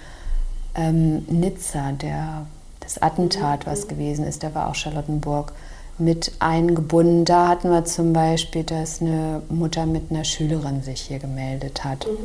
[0.78, 2.46] ähm, Nizza, der,
[2.80, 5.52] das Attentat, was gewesen ist, da war auch Charlottenburg
[5.98, 7.24] mit eingebunden.
[7.24, 12.06] Da hatten wir zum Beispiel, dass eine Mutter mit einer Schülerin sich hier gemeldet hat,
[12.06, 12.18] mhm.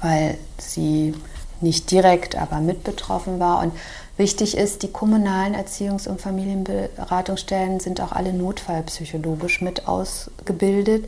[0.00, 1.14] weil sie
[1.60, 3.60] nicht direkt, aber mit betroffen war.
[3.60, 3.72] Und
[4.16, 11.04] wichtig ist, die kommunalen Erziehungs- und Familienberatungsstellen sind auch alle notfallpsychologisch mit ausgebildet.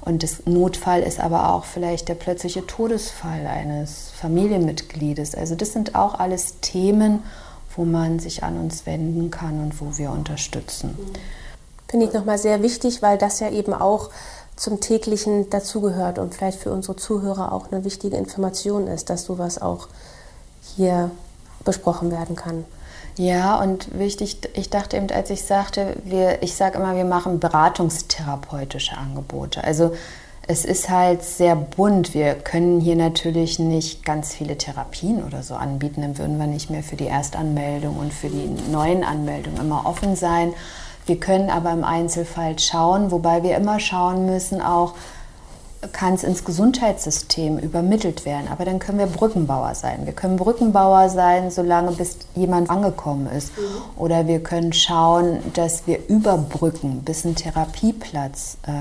[0.00, 5.34] Und das Notfall ist aber auch vielleicht der plötzliche Todesfall eines Familienmitgliedes.
[5.34, 7.22] Also das sind auch alles Themen,
[7.76, 10.96] wo man sich an uns wenden kann und wo wir unterstützen.
[11.88, 14.10] Finde ich nochmal sehr wichtig, weil das ja eben auch
[14.56, 19.60] zum täglichen dazugehört und vielleicht für unsere Zuhörer auch eine wichtige Information ist, dass sowas
[19.60, 19.88] auch
[20.76, 21.10] hier
[21.64, 22.64] besprochen werden kann.
[23.16, 27.40] Ja, und wichtig, ich dachte eben, als ich sagte, wir, ich sage immer, wir machen
[27.40, 29.64] beratungstherapeutische Angebote.
[29.64, 29.92] Also
[30.46, 32.14] es ist halt sehr bunt.
[32.14, 36.70] Wir können hier natürlich nicht ganz viele Therapien oder so anbieten, dann würden wir nicht
[36.70, 40.54] mehr für die Erstanmeldung und für die neuen Anmeldungen immer offen sein.
[41.04, 44.94] Wir können aber im Einzelfall schauen, wobei wir immer schauen müssen, auch
[45.92, 48.48] kann es ins Gesundheitssystem übermittelt werden.
[48.50, 50.06] Aber dann können wir Brückenbauer sein.
[50.06, 53.56] Wir können Brückenbauer sein, solange bis jemand angekommen ist.
[53.56, 53.62] Mhm.
[53.96, 58.72] Oder wir können schauen, dass wir überbrücken, bis ein Therapieplatz äh,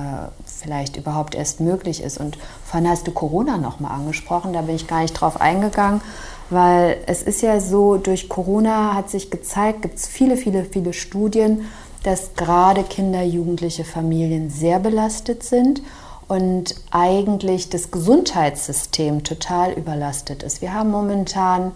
[0.46, 2.20] vielleicht überhaupt erst möglich ist.
[2.20, 6.02] Und vorhin hast du Corona nochmal angesprochen, da bin ich gar nicht drauf eingegangen.
[6.50, 10.94] Weil es ist ja so, durch Corona hat sich gezeigt, gibt es viele, viele, viele
[10.94, 11.66] Studien,
[12.04, 15.82] dass gerade Kinder, Jugendliche, Familien sehr belastet sind
[16.28, 20.62] und eigentlich das Gesundheitssystem total überlastet ist.
[20.62, 21.72] Wir haben momentan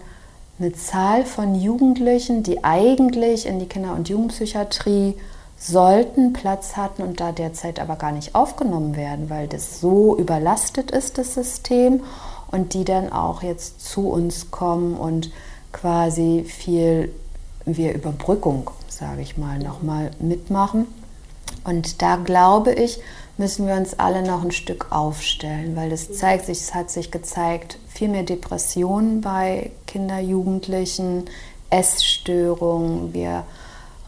[0.58, 5.14] eine Zahl von Jugendlichen, die eigentlich in die Kinder- und Jugendpsychiatrie
[5.58, 10.90] sollten, Platz hatten und da derzeit aber gar nicht aufgenommen werden, weil das so überlastet
[10.90, 12.02] ist, das System,
[12.50, 15.30] und die dann auch jetzt zu uns kommen und
[15.72, 17.12] quasi viel
[17.64, 20.86] wir Überbrückung, sage ich mal, nochmal mitmachen.
[21.64, 23.00] Und da glaube ich,
[23.38, 27.10] müssen wir uns alle noch ein Stück aufstellen, weil es zeigt sich, es hat sich
[27.10, 31.24] gezeigt, viel mehr Depressionen bei Kinder, Jugendlichen,
[31.70, 33.14] Essstörungen.
[33.14, 33.44] Wir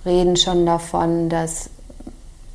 [0.05, 1.71] reden schon davon, dass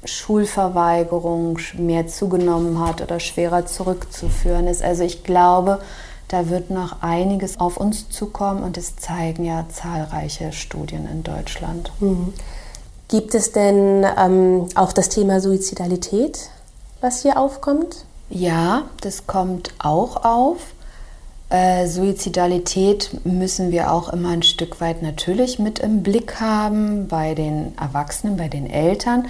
[0.06, 4.82] Schulverweigerung mehr zugenommen hat oder schwerer zurückzuführen ist.
[4.82, 5.80] Also ich glaube,
[6.30, 11.92] da wird noch einiges auf uns zukommen und es zeigen ja zahlreiche Studien in Deutschland.
[12.00, 12.34] Mhm.
[13.08, 16.52] Gibt es denn ähm, auch das Thema Suizidalität?
[17.02, 18.06] Was hier aufkommt?
[18.30, 20.74] Ja, das kommt auch auf.
[21.50, 27.34] Äh, Suizidalität müssen wir auch immer ein Stück weit natürlich mit im Blick haben bei
[27.34, 29.28] den Erwachsenen, bei den Eltern,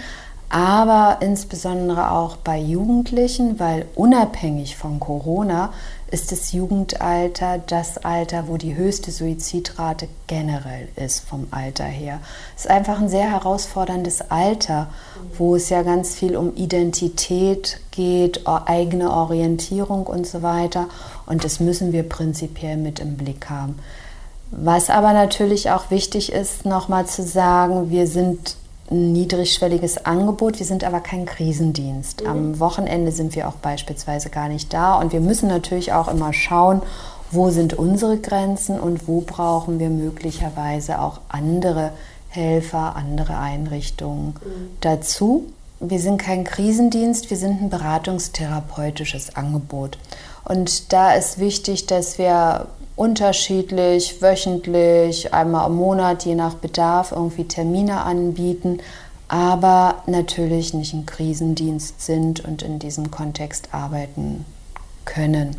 [0.49, 5.71] aber insbesondere auch bei Jugendlichen, weil unabhängig von Corona
[6.12, 12.19] ist das Jugendalter das Alter, wo die höchste Suizidrate generell ist vom Alter her.
[12.56, 14.88] Es ist einfach ein sehr herausforderndes Alter,
[15.38, 20.88] wo es ja ganz viel um Identität geht, eigene Orientierung und so weiter.
[21.26, 23.80] Und das müssen wir prinzipiell mit im Blick haben.
[24.52, 28.56] Was aber natürlich auch wichtig ist, nochmal zu sagen, wir sind
[28.89, 30.60] niedrigschwelliges Angebot.
[30.60, 32.21] Wir sind aber kein Krisendienst.
[32.21, 32.28] Mhm.
[32.28, 34.95] Am Wochenende sind wir auch beispielsweise gar nicht da.
[34.95, 36.82] Und wir müssen natürlich auch immer schauen,
[37.32, 41.91] wo sind unsere Grenzen und wo brauchen wir möglicherweise auch andere
[42.30, 44.78] Helfer, andere Einrichtungen mhm.
[44.82, 45.45] dazu.
[45.80, 49.97] Wir sind kein Krisendienst, wir sind ein beratungstherapeutisches Angebot.
[50.43, 52.67] Und da ist wichtig, dass wir
[53.00, 58.80] unterschiedlich, wöchentlich, einmal im Monat, je nach Bedarf, irgendwie Termine anbieten,
[59.30, 64.44] aber natürlich nicht ein Krisendienst sind und in diesem Kontext arbeiten
[65.10, 65.56] können.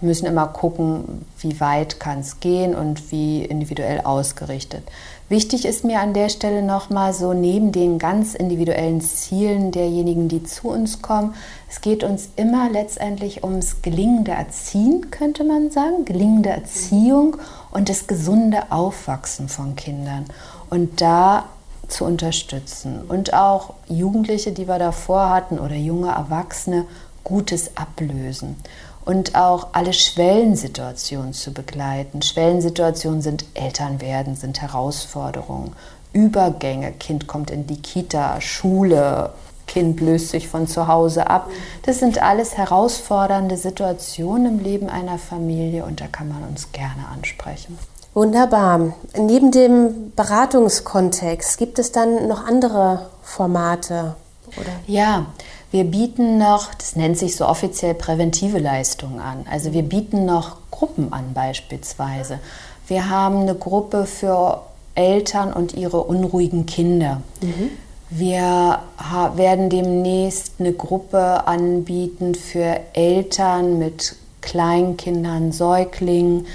[0.00, 4.82] Wir müssen immer gucken, wie weit kann es gehen und wie individuell ausgerichtet.
[5.28, 10.42] Wichtig ist mir an der Stelle nochmal so neben den ganz individuellen Zielen derjenigen, die
[10.42, 11.34] zu uns kommen,
[11.70, 17.36] es geht uns immer letztendlich ums gelingende Erziehen, könnte man sagen, gelingende Erziehung
[17.70, 20.26] und das gesunde Aufwachsen von Kindern.
[20.70, 21.46] Und da
[21.88, 26.86] zu unterstützen und auch Jugendliche, die wir davor hatten oder junge Erwachsene,
[27.24, 28.56] Gutes ablösen
[29.04, 32.22] und auch alle Schwellensituationen zu begleiten.
[32.22, 35.72] Schwellensituationen sind Elternwerden, sind Herausforderungen,
[36.12, 39.32] Übergänge, Kind kommt in die Kita, Schule,
[39.66, 41.50] Kind löst sich von zu Hause ab.
[41.82, 47.08] Das sind alles herausfordernde Situationen im Leben einer Familie und da kann man uns gerne
[47.12, 47.78] ansprechen.
[48.12, 48.94] Wunderbar.
[49.18, 54.14] Neben dem Beratungskontext gibt es dann noch andere Formate
[54.56, 54.70] Oder?
[54.86, 55.26] Ja,
[55.74, 59.44] wir bieten noch, das nennt sich so offiziell präventive Leistungen an.
[59.50, 62.38] Also wir bieten noch Gruppen an beispielsweise.
[62.86, 64.62] Wir haben eine Gruppe für
[64.94, 67.22] Eltern und ihre unruhigen Kinder.
[67.40, 67.70] Mhm.
[68.08, 68.78] Wir
[69.34, 76.46] werden demnächst eine Gruppe anbieten für Eltern mit Kleinkindern, Säuglingen,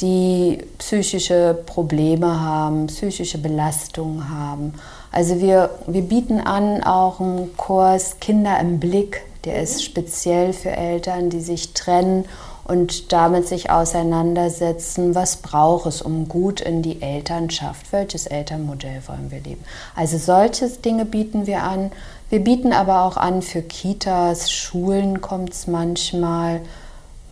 [0.00, 4.74] die psychische Probleme haben, psychische Belastungen haben.
[5.16, 10.72] Also wir, wir bieten an auch einen Kurs Kinder im Blick, der ist speziell für
[10.72, 12.26] Eltern, die sich trennen
[12.64, 19.30] und damit sich auseinandersetzen, was braucht es, um gut in die Elternschaft, welches Elternmodell wollen
[19.30, 19.64] wir leben.
[19.94, 21.92] Also solche Dinge bieten wir an.
[22.28, 26.60] Wir bieten aber auch an für Kitas, Schulen kommt es manchmal,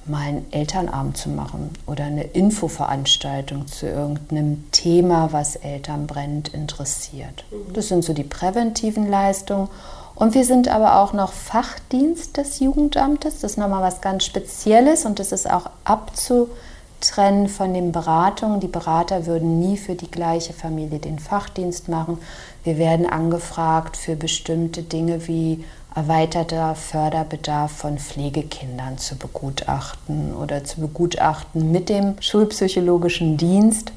[0.07, 7.45] mal einen Elternabend zu machen oder eine Infoveranstaltung zu irgendeinem Thema, was Eltern brennend interessiert.
[7.51, 7.73] Mhm.
[7.73, 9.69] Das sind so die präventiven Leistungen.
[10.15, 13.41] Und wir sind aber auch noch Fachdienst des Jugendamtes.
[13.41, 18.61] Das ist nochmal was ganz Spezielles und das ist auch abzutrennen von den Beratungen.
[18.61, 22.19] Die Berater würden nie für die gleiche Familie den Fachdienst machen.
[22.63, 30.81] Wir werden angefragt für bestimmte Dinge wie erweiterter Förderbedarf von Pflegekindern zu begutachten oder zu
[30.81, 33.93] begutachten mit dem schulpsychologischen Dienst,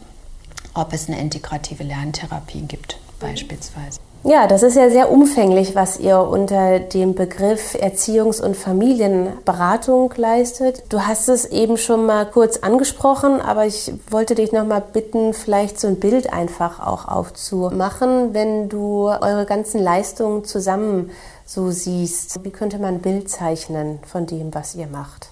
[0.73, 3.99] ob es eine integrative Lerntherapie gibt beispielsweise.
[4.23, 10.83] Ja, das ist ja sehr umfänglich, was ihr unter dem Begriff Erziehungs- und Familienberatung leistet.
[10.89, 15.33] Du hast es eben schon mal kurz angesprochen, aber ich wollte dich noch mal bitten,
[15.33, 21.11] vielleicht so ein Bild einfach auch aufzumachen, wenn du eure ganzen Leistungen zusammen
[21.47, 22.43] so siehst.
[22.43, 25.29] Wie könnte man ein Bild zeichnen von dem, was ihr macht?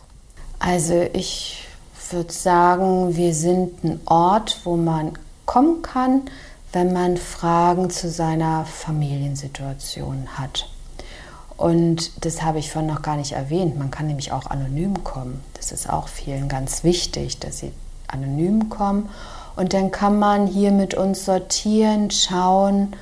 [0.58, 1.68] Also ich
[2.10, 6.22] würde sagen, wir sind ein Ort, wo man kommen kann,
[6.72, 10.70] wenn man Fragen zu seiner Familiensituation hat.
[11.58, 13.78] Und das habe ich vorhin noch gar nicht erwähnt.
[13.78, 15.44] Man kann nämlich auch anonym kommen.
[15.54, 17.72] Das ist auch vielen ganz wichtig, dass sie
[18.08, 19.10] anonym kommen.
[19.56, 22.94] Und dann kann man hier mit uns sortieren, schauen,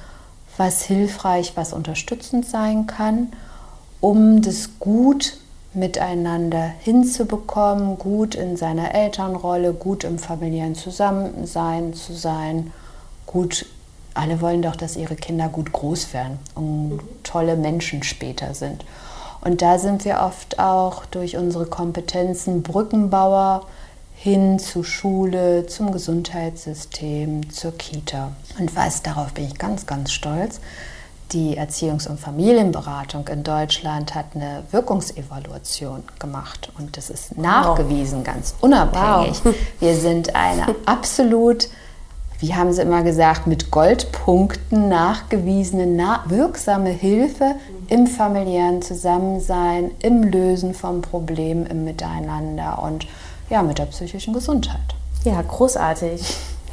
[0.58, 3.34] was hilfreich, was unterstützend sein kann,
[4.02, 5.38] um das gut
[5.74, 12.72] miteinander hinzubekommen, gut in seiner Elternrolle, gut im familiären Zusammensein zu sein
[13.26, 13.66] gut,
[14.14, 18.86] alle wollen doch, dass ihre Kinder gut groß werden und tolle Menschen später sind.
[19.42, 23.66] Und da sind wir oft auch durch unsere Kompetenzen Brückenbauer
[24.24, 28.32] hin zur Schule, zum Gesundheitssystem, zur Kita.
[28.58, 30.62] Und was, darauf bin ich ganz, ganz stolz,
[31.34, 38.26] die Erziehungs- und Familienberatung in Deutschland hat eine Wirkungsevaluation gemacht und das ist nachgewiesen, wow.
[38.26, 39.44] ganz unabhängig.
[39.44, 39.54] Wow.
[39.82, 41.68] Wir sind eine absolut
[42.40, 47.56] wie haben sie immer gesagt, mit Goldpunkten nachgewiesene, na wirksame Hilfe
[47.88, 53.08] im familiären Zusammensein, im Lösen von Problemen, im Miteinander und
[53.50, 54.80] ja, mit der psychischen Gesundheit.
[55.24, 56.22] Ja, großartig.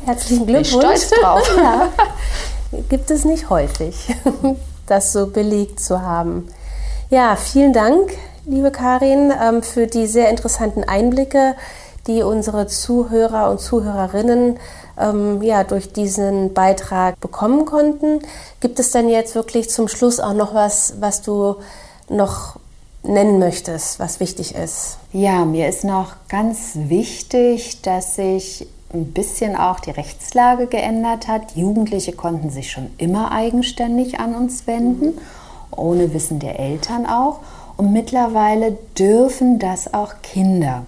[0.05, 0.69] Herzlichen Glückwunsch.
[0.69, 1.51] Ich stolz drauf.
[1.57, 1.89] ja.
[2.89, 4.15] Gibt es nicht häufig,
[4.87, 6.49] das so belegt zu haben.
[7.11, 8.13] Ja, vielen Dank,
[8.45, 11.57] liebe Karin, ähm, für die sehr interessanten Einblicke,
[12.07, 14.59] die unsere Zuhörer und Zuhörerinnen
[14.97, 18.21] ähm, ja, durch diesen Beitrag bekommen konnten.
[18.61, 21.57] Gibt es denn jetzt wirklich zum Schluss auch noch was, was du
[22.09, 22.60] noch
[23.03, 24.99] nennen möchtest, was wichtig ist?
[25.13, 31.57] Ja, mir ist noch ganz wichtig, dass sich ein bisschen auch die Rechtslage geändert hat.
[31.57, 35.19] Jugendliche konnten sich schon immer eigenständig an uns wenden,
[35.71, 37.41] ohne Wissen der Eltern auch.
[37.77, 40.85] Und mittlerweile dürfen das auch Kinder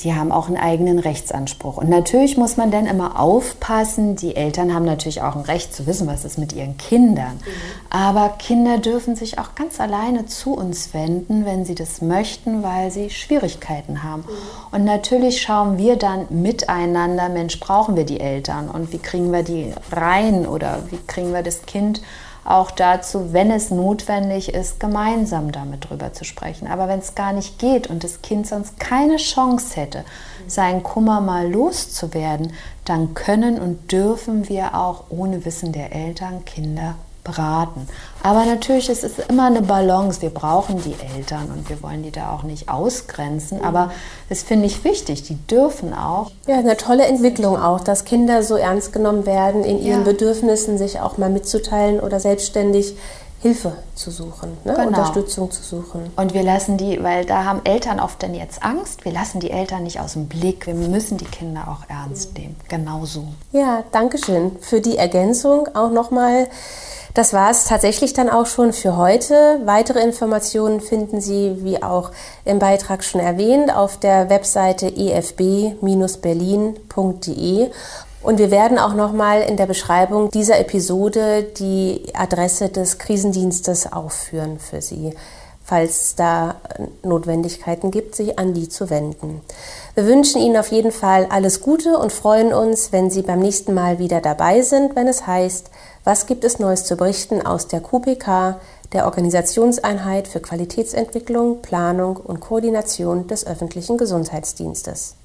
[0.00, 1.76] die haben auch einen eigenen Rechtsanspruch.
[1.76, 5.86] Und natürlich muss man dann immer aufpassen, die Eltern haben natürlich auch ein Recht zu
[5.86, 7.34] wissen, was ist mit ihren Kindern.
[7.34, 7.50] Mhm.
[7.90, 12.90] Aber Kinder dürfen sich auch ganz alleine zu uns wenden, wenn sie das möchten, weil
[12.90, 14.22] sie Schwierigkeiten haben.
[14.22, 14.74] Mhm.
[14.76, 19.42] Und natürlich schauen wir dann miteinander, Mensch, brauchen wir die Eltern und wie kriegen wir
[19.42, 22.02] die rein oder wie kriegen wir das Kind
[22.44, 26.66] auch dazu, wenn es notwendig ist, gemeinsam damit drüber zu sprechen.
[26.66, 30.04] Aber wenn es gar nicht geht und das Kind sonst keine Chance hätte,
[30.46, 32.52] seinen Kummer mal loszuwerden,
[32.84, 37.88] dann können und dürfen wir auch ohne Wissen der Eltern Kinder beraten.
[38.22, 40.22] Aber natürlich ist es immer eine Balance.
[40.22, 43.64] Wir brauchen die Eltern und wir wollen die da auch nicht ausgrenzen.
[43.64, 43.90] Aber
[44.28, 45.22] das finde ich wichtig.
[45.24, 46.30] Die dürfen auch.
[46.46, 50.12] Ja, eine tolle Entwicklung auch, dass Kinder so ernst genommen werden, in ihren ja.
[50.12, 52.94] Bedürfnissen sich auch mal mitzuteilen oder selbstständig
[53.44, 54.72] Hilfe zu suchen, ne?
[54.72, 54.86] genau.
[54.86, 56.10] Unterstützung zu suchen.
[56.16, 59.50] Und wir lassen die, weil da haben Eltern oft dann jetzt Angst, wir lassen die
[59.50, 60.66] Eltern nicht aus dem Blick.
[60.66, 62.56] Wir müssen die Kinder auch ernst nehmen.
[62.70, 63.24] Genauso.
[63.52, 65.68] Ja, danke schön für die Ergänzung.
[65.74, 66.48] Auch nochmal
[67.14, 69.60] Das war es tatsächlich dann auch schon für heute.
[69.64, 72.10] Weitere Informationen finden Sie, wie auch
[72.44, 77.70] im Beitrag schon erwähnt, auf der Webseite efb-berlin.de.
[78.20, 84.58] Und wir werden auch nochmal in der Beschreibung dieser Episode die Adresse des Krisendienstes aufführen
[84.58, 85.14] für Sie,
[85.64, 86.56] falls da
[87.02, 89.40] Notwendigkeiten gibt, sich an die zu wenden.
[89.94, 93.72] Wir wünschen Ihnen auf jeden Fall alles Gute und freuen uns, wenn Sie beim nächsten
[93.72, 95.70] Mal wieder dabei sind, wenn es heißt,
[96.04, 98.60] was gibt es Neues zu berichten aus der QPK,
[98.92, 105.16] der Organisationseinheit für Qualitätsentwicklung, Planung und Koordination des öffentlichen Gesundheitsdienstes?